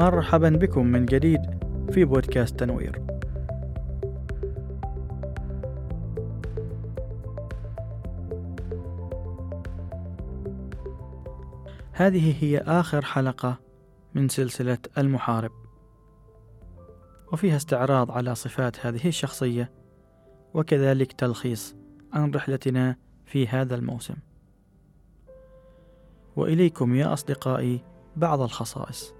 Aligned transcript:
مرحبا 0.00 0.48
بكم 0.48 0.86
من 0.86 1.06
جديد 1.06 1.40
في 1.90 2.04
بودكاست 2.04 2.60
تنوير. 2.60 3.02
هذه 11.92 12.44
هي 12.44 12.58
آخر 12.58 13.04
حلقة 13.04 13.60
من 14.14 14.28
سلسلة 14.28 14.78
المحارب. 14.98 15.50
وفيها 17.32 17.56
استعراض 17.56 18.10
على 18.10 18.34
صفات 18.34 18.86
هذه 18.86 19.08
الشخصية 19.08 19.72
وكذلك 20.54 21.12
تلخيص 21.12 21.76
عن 22.12 22.30
رحلتنا 22.30 22.96
في 23.24 23.48
هذا 23.48 23.74
الموسم. 23.74 24.16
وإليكم 26.36 26.94
يا 26.94 27.12
أصدقائي 27.12 27.84
بعض 28.16 28.40
الخصائص. 28.40 29.19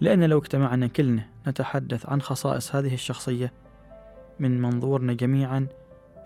لأن 0.00 0.24
لو 0.24 0.38
اجتمعنا 0.38 0.86
كلنا 0.86 1.24
نتحدث 1.46 2.06
عن 2.06 2.22
خصائص 2.22 2.76
هذه 2.76 2.94
الشخصية 2.94 3.52
من 4.40 4.62
منظورنا 4.62 5.12
جميعا 5.12 5.66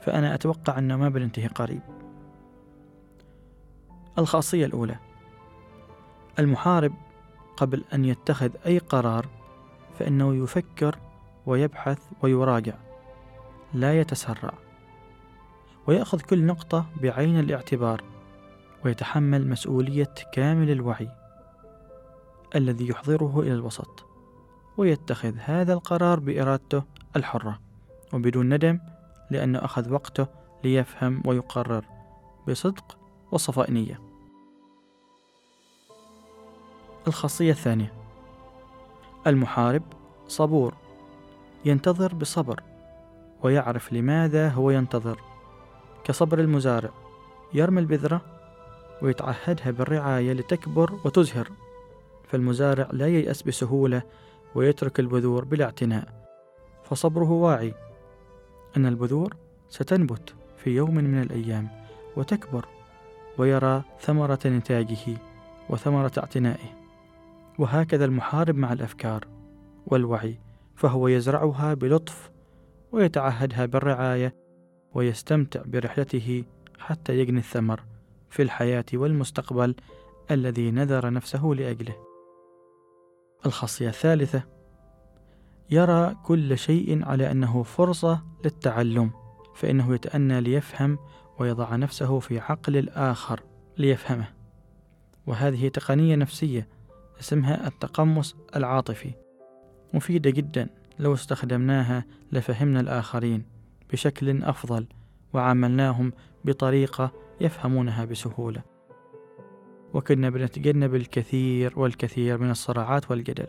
فأنا 0.03 0.35
أتوقع 0.35 0.79
أنه 0.79 0.97
ما 0.97 1.09
بننتهي 1.09 1.47
قريب. 1.47 1.81
الخاصية 4.19 4.67
الأولى. 4.67 4.97
المحارب 6.39 6.93
قبل 7.57 7.85
أن 7.95 8.05
يتخذ 8.05 8.51
أي 8.67 8.79
قرار 8.79 9.29
فإنه 9.99 10.35
يفكر 10.35 10.99
ويبحث 11.47 11.99
ويراجع 12.23 12.75
لا 13.75 14.01
يتسرع 14.01 14.55
ويأخذ 15.87 16.21
كل 16.21 16.45
نقطة 16.45 16.87
بعين 17.03 17.39
الاعتبار 17.39 18.03
ويتحمل 18.85 19.49
مسؤولية 19.49 20.15
كامل 20.33 20.71
الوعي. 20.71 21.22
الذي 22.57 22.89
يحضره 22.89 23.41
إلى 23.41 23.53
الوسط 23.53 24.05
ويتخذ 24.77 25.35
هذا 25.39 25.73
القرار 25.73 26.21
بإرادته 26.21 26.83
الحرة 27.17 27.61
وبدون 28.13 28.55
ندم 28.55 28.79
لأنه 29.31 29.65
أخذ 29.65 29.93
وقته 29.93 30.27
ليفهم 30.65 31.23
ويقرر 31.27 31.85
بصدق 32.49 32.99
وصفاء 33.33 33.71
نية. 33.71 34.01
الخاصية 37.07 37.51
الثانية 37.51 37.93
المحارب 39.27 39.83
صبور 40.29 40.75
ينتظر 41.65 42.15
بصبر 42.15 42.63
ويعرف 43.43 43.93
لماذا 43.93 44.49
هو 44.49 44.71
ينتظر. 44.71 45.21
كصبر 46.05 46.39
المزارع 46.39 46.91
يرمي 47.55 47.81
البذرة 47.81 48.21
ويتعهدها 49.03 49.71
بالرعاية 49.71 50.33
لتكبر 50.33 51.01
وتزهر. 51.05 51.51
فالمزارع 52.33 52.89
لا 52.93 53.07
ييأس 53.07 53.43
بسهولة 53.43 54.03
ويترك 54.55 55.01
البذور 55.01 55.45
بلا 55.45 55.65
اعتناء. 55.65 56.09
فصبره 56.85 57.31
واعي. 57.31 57.75
أن 58.77 58.87
البذور 58.87 59.37
ستنبت 59.69 60.35
في 60.57 60.71
يوم 60.71 60.95
من 60.95 61.23
الأيام 61.23 61.69
وتكبر 62.17 62.69
ويرى 63.39 63.83
ثمرة 64.01 64.39
نتاجه 64.47 65.17
وثمرة 65.69 66.13
اعتنائه. 66.19 66.77
وهكذا 67.59 68.05
المحارب 68.05 68.57
مع 68.57 68.73
الأفكار 68.73 69.27
والوعي 69.87 70.39
فهو 70.77 71.09
يزرعها 71.09 71.75
بلطف 71.75 72.31
ويتعهدها 72.93 73.67
بالرعاية 73.67 74.35
ويستمتع 74.95 75.63
برحلته 75.67 76.45
حتى 76.79 77.19
يجني 77.19 77.39
الثمر 77.39 77.83
في 78.31 78.43
الحياة 78.43 78.85
والمستقبل 78.95 79.75
الذي 80.31 80.71
نذر 80.71 81.11
نفسه 81.11 81.47
لأجله. 81.47 82.12
الخاصية 83.47 83.89
الثالثة 83.89 84.43
يرى 85.71 86.15
كل 86.23 86.59
شيء 86.59 87.05
على 87.05 87.31
أنه 87.31 87.63
فرصة 87.63 88.23
للتعلم، 88.45 89.11
فإنه 89.55 89.95
يتأنى 89.95 90.41
ليفهم 90.41 90.99
ويضع 91.39 91.77
نفسه 91.77 92.19
في 92.19 92.39
عقل 92.39 92.77
الآخر 92.77 93.41
ليفهمه. 93.79 94.29
وهذه 95.27 95.69
تقنية 95.69 96.17
نفسية 96.17 96.69
اسمها 97.21 97.67
التقمص 97.67 98.37
العاطفي، 98.57 99.11
مفيدة 99.95 100.31
جدا 100.31 100.69
لو 100.99 101.15
استخدمناها 101.15 102.05
لفهمنا 102.33 102.81
الآخرين 102.81 103.45
بشكل 103.93 104.43
أفضل 104.43 104.87
وعاملناهم 105.33 106.13
بطريقة 106.45 107.13
يفهمونها 107.41 108.05
بسهولة 108.05 108.72
وكنا 109.95 110.31
بنتجنب 110.31 110.95
الكثير 110.95 111.73
والكثير 111.77 112.39
من 112.39 112.51
الصراعات 112.51 113.11
والجدل. 113.11 113.49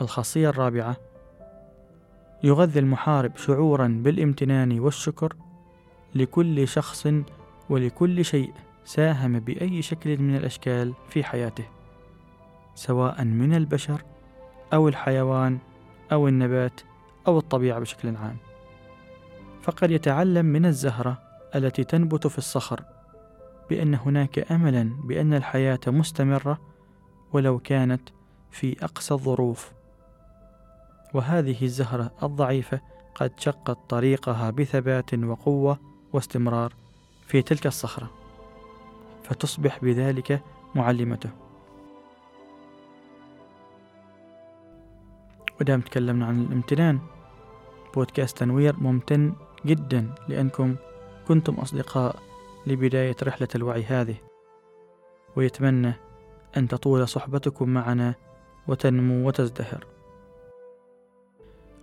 الخاصية 0.00 0.48
الرابعة 0.48 0.96
يغذي 2.44 2.78
المحارب 2.78 3.36
شعورا 3.36 4.00
بالامتنان 4.04 4.80
والشكر 4.80 5.36
لكل 6.14 6.68
شخص 6.68 7.08
ولكل 7.70 8.24
شيء 8.24 8.52
ساهم 8.84 9.40
بأي 9.40 9.82
شكل 9.82 10.18
من 10.18 10.36
الأشكال 10.36 10.94
في 11.08 11.24
حياته 11.24 11.64
سواء 12.74 13.24
من 13.24 13.54
البشر 13.54 14.02
أو 14.72 14.88
الحيوان 14.88 15.58
أو 16.12 16.28
النبات 16.28 16.80
أو 17.26 17.38
الطبيعة 17.38 17.78
بشكل 17.80 18.16
عام. 18.16 18.36
فقد 19.62 19.90
يتعلم 19.90 20.46
من 20.46 20.66
الزهرة 20.66 21.18
التي 21.54 21.84
تنبت 21.84 22.26
في 22.26 22.38
الصخر 22.38 22.80
بأن 23.72 23.94
هناك 23.94 24.52
أملا 24.52 24.90
بأن 25.04 25.34
الحياة 25.34 25.80
مستمرة 25.86 26.60
ولو 27.32 27.58
كانت 27.58 28.08
في 28.50 28.84
أقسى 28.84 29.14
الظروف. 29.14 29.72
وهذه 31.14 31.64
الزهرة 31.64 32.10
الضعيفة 32.22 32.80
قد 33.14 33.32
شقت 33.38 33.78
طريقها 33.88 34.50
بثبات 34.50 35.14
وقوة 35.14 35.78
واستمرار 36.12 36.72
في 37.26 37.42
تلك 37.42 37.66
الصخرة 37.66 38.10
فتصبح 39.24 39.78
بذلك 39.82 40.42
معلمته. 40.74 41.30
ودام 45.60 45.80
تكلمنا 45.80 46.26
عن 46.26 46.40
الامتنان 46.40 46.98
بودكاست 47.94 48.38
تنوير 48.38 48.76
ممتن 48.80 49.32
جدا 49.66 50.14
لأنكم 50.28 50.76
كنتم 51.28 51.54
أصدقاء 51.54 52.31
لبداية 52.66 53.16
رحلة 53.22 53.48
الوعي 53.54 53.82
هذه 53.82 54.14
ويتمنى 55.36 55.92
أن 56.56 56.68
تطول 56.68 57.08
صحبتكم 57.08 57.68
معنا 57.68 58.14
وتنمو 58.68 59.28
وتزدهر. 59.28 59.86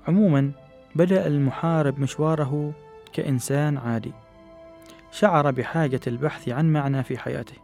عموما 0.07 0.51
بدأ 0.95 1.27
المحارب 1.27 1.99
مشواره 1.99 2.73
كإنسان 3.13 3.77
عادي. 3.77 4.13
شعر 5.11 5.51
بحاجة 5.51 5.99
البحث 6.07 6.49
عن 6.49 6.73
معنى 6.73 7.03
في 7.03 7.17
حياته. 7.17 7.55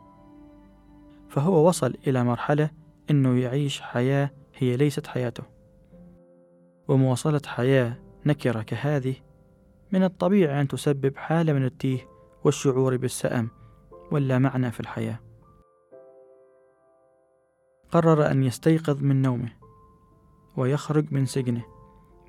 فهو 1.30 1.68
وصل 1.68 1.94
إلى 2.08 2.24
مرحلة 2.24 2.70
أنه 3.09 3.40
يعيش 3.40 3.81
حياة 3.81 4.30
هي 4.56 4.78
ليست 4.78 5.08
حياته. 5.08 5.44
ومواصلة 6.88 7.42
حياة 7.46 7.98
نكرة 8.25 8.62
كهذه 8.62 9.16
من 9.92 10.04
الطبيعي 10.04 10.62
أن 10.62 10.68
تسبب 10.68 11.18
حالة 11.18 11.54
من 11.54 11.66
التيه 11.66 12.15
والشعور 12.45 12.97
بالسأم 12.97 13.50
واللا 14.11 14.39
معنى 14.39 14.72
في 14.72 14.79
الحياة. 14.79 15.19
قرر 17.91 18.31
أن 18.31 18.44
يستيقظ 18.44 19.03
من 19.03 19.22
نومه 19.22 19.50
ويخرج 20.57 21.06
من 21.12 21.25
سجنه 21.25 21.65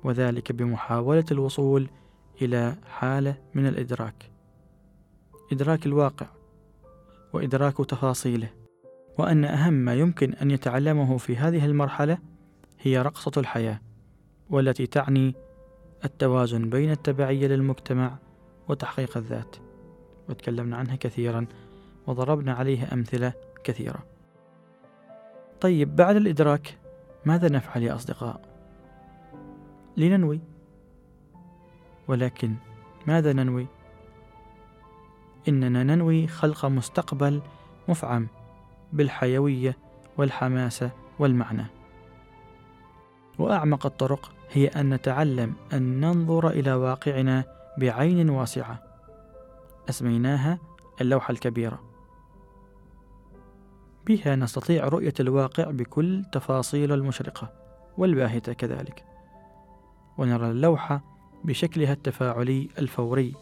وذلك 0.03 0.51
بمحاولة 0.51 1.25
الوصول 1.31 1.89
إلى 2.41 2.75
حالة 2.85 3.37
من 3.53 3.67
الإدراك. 3.67 4.31
إدراك 5.51 5.85
الواقع 5.85 6.27
وإدراك 7.33 7.77
تفاصيله. 7.77 8.49
وأن 9.19 9.45
أهم 9.45 9.73
ما 9.73 9.95
يمكن 9.95 10.33
أن 10.33 10.51
يتعلمه 10.51 11.17
في 11.17 11.35
هذه 11.35 11.65
المرحلة 11.65 12.17
هي 12.79 13.01
رقصة 13.01 13.31
الحياة 13.37 13.81
والتي 14.49 14.87
تعني 14.87 15.35
التوازن 16.05 16.69
بين 16.69 16.91
التبعية 16.91 17.47
للمجتمع 17.47 18.17
وتحقيق 18.67 19.17
الذات. 19.17 19.66
وتكلمنا 20.29 20.77
عنها 20.77 20.95
كثيرا 20.95 21.45
وضربنا 22.07 22.53
عليها 22.53 22.93
أمثلة 22.93 23.33
كثيرة 23.63 24.03
طيب 25.61 25.95
بعد 25.95 26.15
الإدراك 26.15 26.77
ماذا 27.25 27.49
نفعل 27.49 27.83
يا 27.83 27.95
أصدقاء؟ 27.95 28.41
لننوي 29.97 30.39
ولكن 32.07 32.53
ماذا 33.07 33.33
ننوي؟ 33.33 33.67
إننا 35.47 35.83
ننوي 35.83 36.27
خلق 36.27 36.65
مستقبل 36.65 37.41
مفعم 37.87 38.27
بالحيوية 38.93 39.77
والحماسة 40.17 40.91
والمعنى 41.19 41.65
وأعمق 43.39 43.85
الطرق 43.85 44.31
هي 44.51 44.67
أن 44.67 44.93
نتعلم 44.93 45.53
أن 45.73 45.99
ننظر 45.99 46.49
إلى 46.49 46.73
واقعنا 46.73 47.43
بعين 47.77 48.29
واسعة 48.29 48.86
أسميناها 49.89 50.59
اللوحة 51.01 51.31
الكبيرة. 51.31 51.79
بها 54.07 54.35
نستطيع 54.35 54.87
رؤية 54.87 55.13
الواقع 55.19 55.71
بكل 55.71 56.25
تفاصيله 56.31 56.95
المشرقة 56.95 57.53
والباهتة 57.97 58.53
كذلك. 58.53 59.05
ونرى 60.17 60.51
اللوحة 60.51 61.01
بشكلها 61.43 61.93
التفاعلي 61.93 62.69
الفوري 62.77 63.33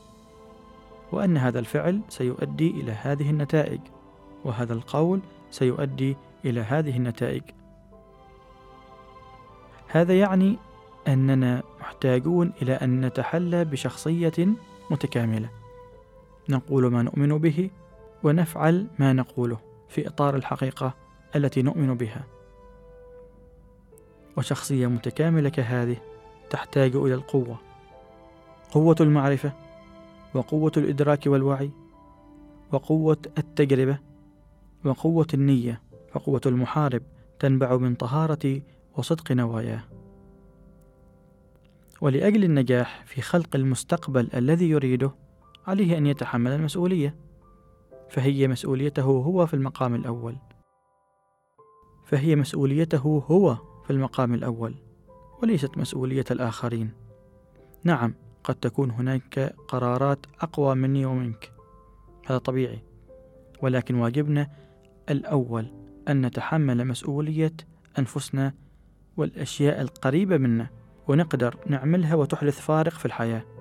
وأن 1.12 1.38
هذا 1.38 1.60
الفعل 1.60 2.02
سيؤدي 2.10 2.72
إلى 2.72 2.92
هذه 2.92 3.30
النتائج 3.30 3.80
وهذا 4.46 4.74
القول 4.74 5.22
سيؤدي 5.52 6.18
إلى 6.46 6.62
هذه 6.62 6.98
النتائج. 6.98 7.44
هذا 9.88 10.20
يعني 10.20 10.58
أننا 11.08 11.64
محتاجون 11.80 12.54
إلى 12.62 12.74
أن 12.74 13.06
نتحلى 13.06 13.66
بشخصية 13.66 14.48
متكاملة. 14.92 15.50
نقول 16.50 16.92
ما 16.92 17.04
نؤمن 17.04 17.38
به 17.38 17.70
ونفعل 18.24 18.88
ما 19.00 19.14
نقوله 19.14 19.58
في 19.90 20.08
إطار 20.08 20.36
الحقيقة 20.36 20.94
التي 21.36 21.62
نؤمن 21.62 21.94
بها. 21.94 22.24
وشخصية 24.38 24.88
متكاملة 24.88 25.50
كهذه 25.50 25.98
تحتاج 26.50 26.96
إلى 26.96 27.14
القوة 27.14 27.60
قوة 28.72 28.96
المعرفة 29.02 29.52
وقوة 30.34 30.72
الإدراك 30.78 31.28
والوعي 31.28 31.72
وقوة 32.72 33.18
التجربة 33.38 34.00
وقوة 34.86 35.28
النية 35.34 35.82
فقوة 36.12 36.42
المحارب 36.46 37.02
تنبع 37.40 37.78
من 37.78 37.96
طهارة 37.96 38.62
وصدق 38.98 39.32
نواياه. 39.32 39.84
ولأجل 42.02 42.44
النجاح 42.44 43.04
في 43.06 43.22
خلق 43.22 43.56
المستقبل 43.56 44.30
الذي 44.34 44.70
يريده 44.70 45.12
عليه 45.68 45.98
أن 45.98 46.06
يتحمل 46.06 46.52
المسؤولية 46.52 47.16
فهي 48.10 48.48
مسؤوليته 48.48 49.04
هو 49.04 49.46
في 49.46 49.54
المقام 49.54 49.96
الأول. 49.96 50.38
فهي 52.06 52.36
مسؤوليته 52.36 53.24
هو 53.28 53.56
في 53.84 53.90
المقام 53.90 54.34
الأول 54.34 54.76
وليست 55.42 55.78
مسؤولية 55.78 56.26
الآخرين. 56.32 56.92
نعم 57.84 58.14
قد 58.44 58.56
تكون 58.56 58.92
هناك 58.92 59.56
قرارات 59.68 60.26
أقوى 60.42 60.76
مني 60.76 61.06
ومنك 61.06 61.52
هذا 62.26 62.38
طبيعي. 62.38 62.80
ولكن 63.62 63.96
واجبنا 63.96 64.48
الأول 65.10 65.72
أن 66.08 66.26
نتحمل 66.26 66.88
مسؤولية 66.88 67.54
أنفسنا 68.00 68.54
والأشياء 69.18 69.82
القريبة 69.82 70.38
منا 70.38 70.70
ونقدر 71.08 71.58
نعملها 71.68 72.16
وتحدث 72.16 72.60
فارق 72.60 72.94
في 72.94 73.06
الحياة. 73.06 73.55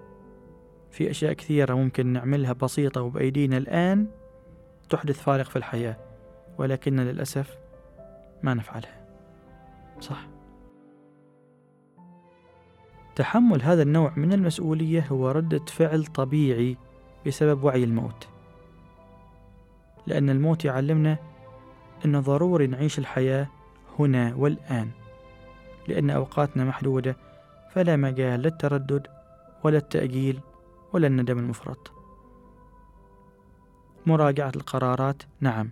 في 0.95 1.11
أشياء 1.11 1.33
كثيرة 1.33 1.75
ممكن 1.75 2.07
نعملها 2.07 2.53
بسيطة 2.53 3.03
وبأيدينا 3.03 3.57
الآن 3.57 4.07
تحدث 4.91 5.21
فارق 5.23 5.45
في 5.45 5.57
الحياة 5.57 5.97
ولكن 6.59 7.01
للأسف 7.01 7.59
ما 8.43 8.55
نفعلها. 8.55 9.07
صح. 10.01 10.27
تحمل 13.17 13.63
هذا 13.63 13.83
النوع 13.83 14.13
من 14.17 14.33
المسؤولية 14.33 15.07
هو 15.11 15.31
ردة 15.31 15.65
فعل 15.65 16.07
طبيعي 16.07 16.77
بسبب 17.27 17.65
وعي 17.65 17.85
الموت. 17.85 18.29
لأن 20.07 20.31
الموت 20.31 20.65
يعلمنا 20.65 21.19
أن 22.05 22.21
ضروري 22.21 22.67
نعيش 22.67 22.99
الحياة 22.99 23.49
هنا 23.99 24.35
والآن 24.35 24.91
لأن 25.89 26.11
أوقاتنا 26.11 26.65
محدودة 26.65 27.17
فلا 27.71 27.97
مجال 27.97 28.41
للتردد 28.41 29.07
ولا 29.65 29.79
التأجيل 29.79 30.41
ولا 30.95 31.07
الندم 31.07 31.39
المفرط. 31.39 31.93
مراجعة 34.07 34.53
القرارات 34.57 35.23
نعم. 35.41 35.71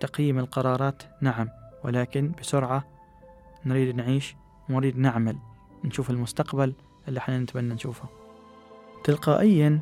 تقييم 0.00 0.38
القرارات 0.38 1.02
نعم. 1.20 1.48
ولكن 1.84 2.32
بسرعة 2.40 2.84
نريد 3.66 3.96
نعيش 3.96 4.36
ونريد 4.70 4.98
نعمل 4.98 5.36
نشوف 5.84 6.10
المستقبل 6.10 6.72
اللي 7.08 7.18
إحنا 7.18 7.38
نتمنى 7.38 7.74
نشوفه. 7.74 8.08
تلقائيا 9.04 9.80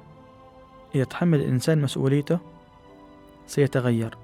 إذا 0.95 1.05
تحمل 1.05 1.41
الإنسان 1.41 1.83
مسؤوليته 1.83 2.39
سيتغير. 3.47 4.19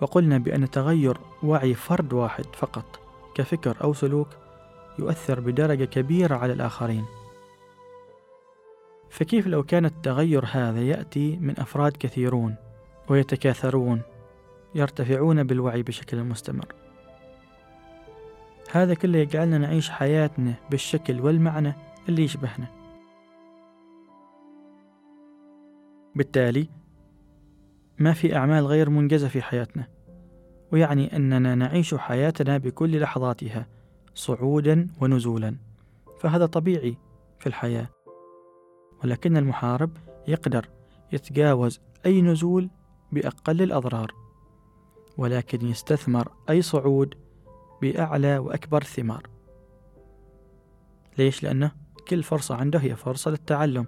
وقلنا 0.00 0.38
بأن 0.38 0.70
تغير 0.70 1.18
وعي 1.42 1.74
فرد 1.74 2.12
واحد 2.12 2.46
فقط 2.52 3.00
كفكر 3.34 3.76
أو 3.84 3.92
سلوك 3.92 4.28
يؤثر 4.98 5.40
بدرجة 5.40 5.84
كبيرة 5.84 6.36
على 6.36 6.52
الآخرين. 6.52 7.04
فكيف 9.14 9.46
لو 9.46 9.62
كان 9.62 9.84
التغير 9.84 10.44
هذا 10.52 10.82
يأتي 10.82 11.36
من 11.36 11.60
أفراد 11.60 11.96
كثيرون 11.96 12.54
ويتكاثرون 13.08 14.02
يرتفعون 14.74 15.44
بالوعي 15.44 15.82
بشكل 15.82 16.24
مستمر؟ 16.24 16.74
هذا 18.70 18.94
كله 18.94 19.18
يجعلنا 19.18 19.58
نعيش 19.58 19.90
حياتنا 19.90 20.54
بالشكل 20.70 21.20
والمعنى 21.20 21.72
اللي 22.08 22.22
يشبهنا. 22.22 22.66
بالتالي 26.14 26.68
ما 27.98 28.12
في 28.12 28.36
أعمال 28.36 28.66
غير 28.66 28.90
منجزة 28.90 29.28
في 29.28 29.42
حياتنا 29.42 29.88
ويعني 30.72 31.16
أننا 31.16 31.54
نعيش 31.54 31.94
حياتنا 31.94 32.58
بكل 32.58 33.00
لحظاتها 33.00 33.66
صعودا 34.14 34.88
ونزولا 35.00 35.56
فهذا 36.20 36.46
طبيعي 36.46 36.96
في 37.38 37.46
الحياة. 37.46 37.93
ولكن 39.04 39.36
المحارب 39.36 39.90
يقدر 40.28 40.68
يتجاوز 41.12 41.80
أي 42.06 42.22
نزول 42.22 42.70
بأقل 43.12 43.62
الأضرار 43.62 44.14
ولكن 45.16 45.66
يستثمر 45.66 46.32
أي 46.50 46.62
صعود 46.62 47.14
بأعلى 47.82 48.38
وأكبر 48.38 48.82
الثمار 48.82 49.26
ليش؟ 51.18 51.42
لأنه 51.42 51.72
كل 52.08 52.22
فرصة 52.22 52.54
عنده 52.54 52.78
هي 52.78 52.96
فرصة 52.96 53.30
للتعلم. 53.30 53.86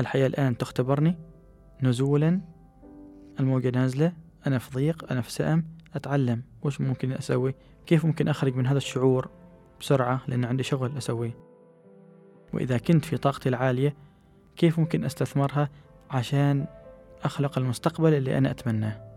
الحياة 0.00 0.26
الآن 0.26 0.58
تختبرني 0.58 1.18
نزولا 1.82 2.40
الموجة 3.40 3.70
نازلة 3.70 4.12
أنا 4.46 4.58
في 4.58 4.70
ضيق 4.74 5.12
أنا 5.12 5.20
في 5.20 5.32
سأم 5.32 5.64
أتعلم. 5.94 6.42
وش 6.62 6.80
ممكن 6.80 7.12
أسوي؟ 7.12 7.54
كيف 7.86 8.04
ممكن 8.04 8.28
أخرج 8.28 8.54
من 8.54 8.66
هذا 8.66 8.78
الشعور 8.78 9.30
بسرعة؟ 9.80 10.20
لأن 10.28 10.44
عندي 10.44 10.62
شغل 10.62 10.96
أسويه. 10.96 11.51
وإذا 12.52 12.78
كنت 12.78 13.04
في 13.04 13.16
طاقتي 13.16 13.48
العالية 13.48 13.94
كيف 14.56 14.78
ممكن 14.78 15.04
أستثمرها 15.04 15.68
عشان 16.10 16.66
أخلق 17.24 17.58
المستقبل 17.58 18.14
اللي 18.14 18.38
أنا 18.38 18.50
أتمناه؟ 18.50 19.12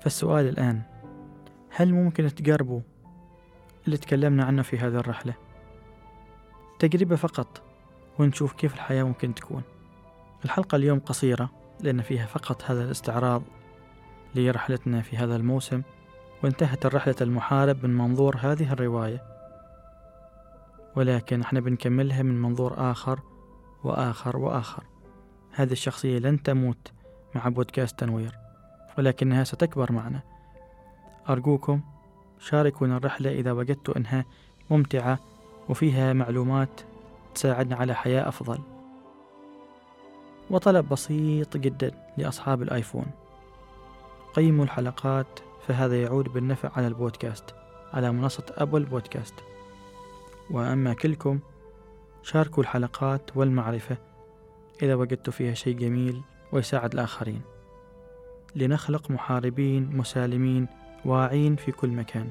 فالسؤال 0.00 0.48
الآن 0.48 0.82
هل 1.70 1.94
ممكن 1.94 2.34
تقربوا 2.34 2.80
اللي 3.86 3.96
تكلمنا 3.96 4.44
عنه 4.44 4.62
في 4.62 4.78
هذه 4.78 4.96
الرحلة؟ 4.96 5.34
تجربة 6.78 7.16
فقط 7.16 7.62
ونشوف 8.18 8.52
كيف 8.52 8.74
الحياة 8.74 9.04
ممكن 9.04 9.34
تكون. 9.34 9.62
الحلقة 10.44 10.76
اليوم 10.76 10.98
قصيرة 10.98 11.50
لأن 11.80 12.02
فيها 12.02 12.26
فقط 12.26 12.62
هذا 12.70 12.84
الاستعراض 12.84 13.42
لرحلتنا 14.34 15.00
في 15.02 15.16
هذا 15.16 15.36
الموسم 15.36 15.82
وانتهت 16.44 16.86
الرحلة 16.86 17.14
المحارب 17.20 17.86
من 17.86 17.96
منظور 17.96 18.36
هذه 18.40 18.72
الرواية. 18.72 19.31
ولكن 20.96 21.40
إحنا 21.40 21.60
بنكملها 21.60 22.22
من 22.22 22.42
منظور 22.42 22.74
آخر 22.90 23.20
وآخر 23.84 24.36
وآخر. 24.36 24.84
هذه 25.52 25.72
الشخصية 25.72 26.18
لن 26.18 26.42
تموت 26.42 26.92
مع 27.34 27.48
بودكاست 27.48 27.98
تنوير 27.98 28.38
ولكنها 28.98 29.44
ستكبر 29.44 29.92
معنا. 29.92 30.20
أرجوكم 31.28 31.80
شاركونا 32.38 32.96
الرحلة 32.96 33.32
إذا 33.32 33.52
وجدتوا 33.52 33.96
أنها 33.96 34.24
ممتعة 34.70 35.18
وفيها 35.68 36.12
معلومات 36.12 36.80
تساعدنا 37.34 37.76
على 37.76 37.94
حياة 37.94 38.28
أفضل. 38.28 38.58
وطلب 40.50 40.88
بسيط 40.88 41.56
جدا 41.56 41.90
لأصحاب 42.18 42.62
الآيفون. 42.62 43.06
قيموا 44.34 44.64
الحلقات 44.64 45.40
فهذا 45.66 46.02
يعود 46.02 46.28
بالنفع 46.28 46.70
على 46.76 46.86
البودكاست 46.86 47.44
على 47.92 48.12
منصة 48.12 48.44
أبل 48.50 48.84
بودكاست. 48.84 49.34
وأما 50.52 50.94
كلكم 50.94 51.40
شاركوا 52.22 52.62
الحلقات 52.62 53.36
والمعرفة 53.36 53.96
إذا 54.82 54.94
وجدتوا 54.94 55.32
فيها 55.32 55.54
شيء 55.54 55.76
جميل 55.76 56.22
ويساعد 56.52 56.92
الآخرين. 56.92 57.40
لنخلق 58.56 59.10
محاربين 59.10 59.96
مسالمين 59.96 60.66
واعين 61.04 61.56
في 61.56 61.72
كل 61.72 61.88
مكان. 61.88 62.28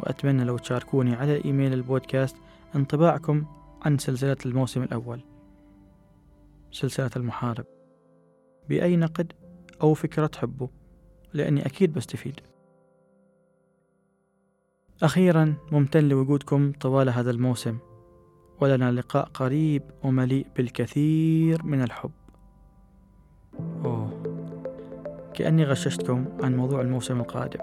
وأتمنى 0.00 0.44
لو 0.44 0.58
تشاركوني 0.58 1.14
على 1.14 1.44
إيميل 1.44 1.72
البودكاست 1.72 2.36
انطباعكم 2.74 3.44
عن 3.82 3.98
سلسلة 3.98 4.36
الموسم 4.46 4.82
الأول. 4.82 5.20
سلسلة 6.72 7.10
المحارب. 7.16 7.64
بأي 8.68 8.96
نقد 8.96 9.32
أو 9.82 9.94
فكرة 9.94 10.26
تحبوا 10.26 10.68
لأني 11.32 11.66
أكيد 11.66 11.92
بستفيد. 11.92 12.40
أخيرا 15.02 15.54
ممتن 15.72 16.08
لوجودكم 16.08 16.72
طوال 16.80 17.08
هذا 17.08 17.30
الموسم. 17.30 17.78
ولنا 18.60 18.92
لقاء 18.92 19.28
قريب 19.34 19.82
ومليء 20.02 20.46
بالكثير 20.56 21.62
من 21.62 21.82
الحب. 21.82 22.10
أوه. 23.84 24.22
كأني 25.34 25.64
غششتكم 25.64 26.24
عن 26.42 26.56
موضوع 26.56 26.80
الموسم 26.80 27.20
القادم. 27.20 27.60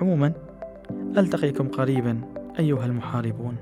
عموما 0.00 0.32
ألتقيكم 1.18 1.68
قريبا 1.68 2.20
أيها 2.58 2.86
المحاربون. 2.86 3.56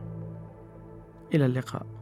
إلى 1.34 1.46
اللقاء. 1.46 1.95